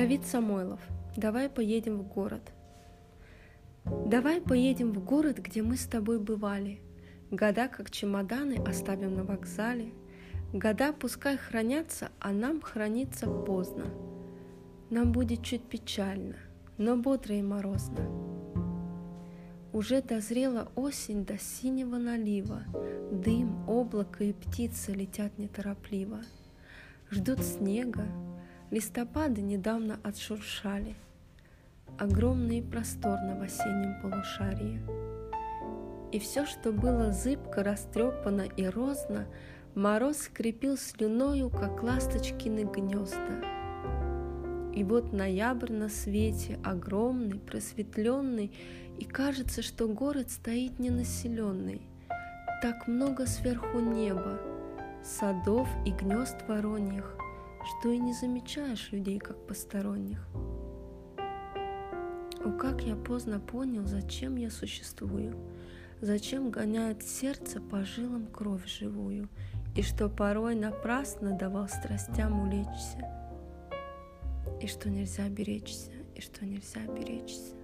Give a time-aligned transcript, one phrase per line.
[0.00, 0.80] Давид Самойлов.
[1.14, 2.40] Давай поедем в город.
[3.84, 6.80] Давай поедем в город, где мы с тобой бывали.
[7.30, 9.92] Года, как чемоданы, оставим на вокзале.
[10.54, 13.84] Года пускай хранятся, а нам храниться поздно.
[14.88, 16.36] Нам будет чуть печально,
[16.78, 18.00] но бодро и морозно.
[19.74, 22.62] Уже дозрела осень до синего налива,
[23.12, 26.20] Дым, облако и птицы летят неторопливо.
[27.10, 28.06] Ждут снега,
[28.70, 30.94] листопады недавно отшуршали,
[31.98, 34.80] Огромный и просторно в осеннем полушарии.
[36.12, 39.26] И все, что было зыбко, растрепано и розно,
[39.74, 43.44] Мороз скрепил слюною, как ласточкины гнезда.
[44.74, 48.52] И вот ноябрь на свете, огромный, просветленный,
[48.98, 51.82] И кажется, что город стоит ненаселенный.
[52.60, 54.38] Так много сверху неба,
[55.02, 57.16] садов и гнезд вороньих,
[57.64, 60.26] Что и не замечаешь людей, как посторонних.
[62.42, 65.36] О, как я поздно понял, зачем я существую,
[66.00, 69.28] Зачем гоняет сердце по жилам кровь живую,
[69.76, 73.06] И что порой напрасно давал страстям улечься,
[74.62, 77.59] И что нельзя беречься, и что нельзя беречься.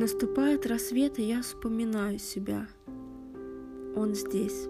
[0.00, 2.66] Наступает рассвет, и я вспоминаю себя.
[3.94, 4.66] Он здесь.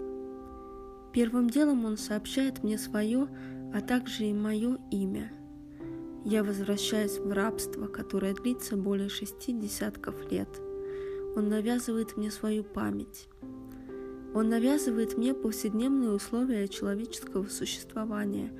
[1.13, 3.29] Первым делом он сообщает мне свое,
[3.73, 5.31] а также и мое имя.
[6.25, 10.49] Я возвращаюсь в рабство, которое длится более шести десятков лет.
[11.37, 13.29] Он навязывает мне свою память.
[14.33, 18.51] Он навязывает мне повседневные условия человеческого существования.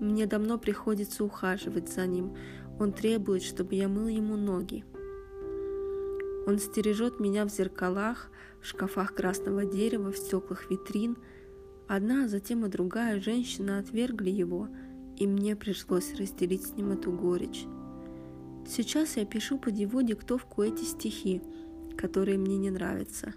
[0.00, 2.36] Мне давно приходится ухаживать за ним.
[2.78, 4.84] Он требует, чтобы я мыл ему ноги.
[6.48, 8.28] Он стережет меня в зеркалах,
[8.60, 11.16] в шкафах красного дерева, в стеклах витрин–
[11.88, 14.68] Одна, а затем и другая женщина отвергли его,
[15.16, 17.64] и мне пришлось разделить с ним эту горечь.
[18.66, 21.40] Сейчас я пишу под его диктовку эти стихи,
[21.96, 23.32] которые мне не нравятся.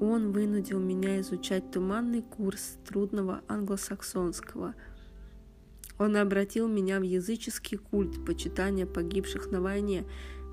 [0.00, 4.76] Он вынудил меня изучать туманный курс трудного англосаксонского.
[5.98, 10.04] Он обратил меня в языческий культ почитания погибших на войне,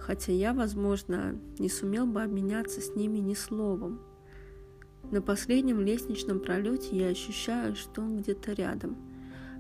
[0.02, 4.00] хотя я, возможно, не сумел бы обменяться с ними ни словом.
[5.12, 8.98] На последнем лестничном пролете я ощущаю, что он где-то рядом.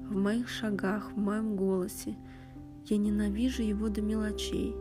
[0.09, 2.18] В моих шагах, в моем голосе.
[2.85, 4.75] Я ненавижу его до мелочей.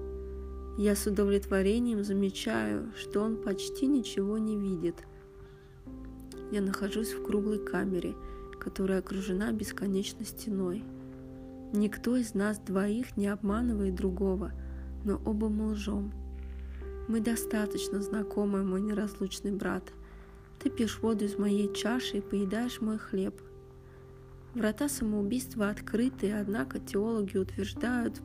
[0.79, 4.97] Я с удовлетворением замечаю, что он почти ничего не видит.
[6.51, 8.15] Я нахожусь в круглой камере,
[8.59, 10.83] которая окружена бесконечной стеной.
[11.73, 14.53] Никто из нас двоих не обманывает другого,
[15.05, 16.13] но оба мы лжем.
[17.09, 19.93] Мы достаточно знакомы, мой неразлучный брат–
[20.61, 23.35] ты пьешь воду из моей чаши и поедаешь мой хлеб.
[24.55, 28.21] Врата самоубийства открыты, однако теологи утверждают,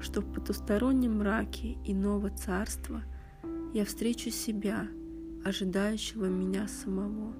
[0.00, 3.02] что в потустороннем мраке иного царства
[3.74, 4.86] я встречу себя,
[5.44, 7.34] ожидающего меня самого.